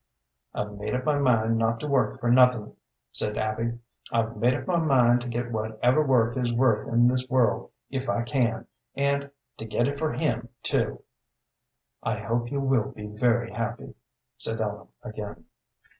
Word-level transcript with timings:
"I've 0.55 0.79
made 0.79 0.95
up 0.95 1.05
my 1.05 1.19
mind 1.19 1.59
not 1.59 1.79
to 1.81 1.87
work 1.87 2.19
for 2.19 2.31
nothing," 2.31 2.75
said 3.11 3.37
Abby; 3.37 3.77
"I've 4.11 4.35
made 4.35 4.55
up 4.55 4.65
my 4.65 4.77
mind 4.79 5.21
to 5.21 5.27
get 5.27 5.51
whatever 5.51 6.01
work 6.03 6.35
is 6.37 6.51
worth 6.51 6.87
in 6.91 7.07
this 7.07 7.29
world 7.29 7.69
if 7.91 8.09
I 8.09 8.23
can, 8.23 8.65
and 8.95 9.29
to 9.57 9.65
get 9.65 9.87
it 9.87 9.99
for 9.99 10.13
him 10.13 10.49
too." 10.63 11.03
"I 12.01 12.17
hope 12.17 12.49
you 12.51 12.61
will 12.61 12.89
be 12.91 13.05
very 13.05 13.51
happy," 13.51 13.93
said 14.39 14.59
Ellen 14.59 14.87
again. 15.03 15.45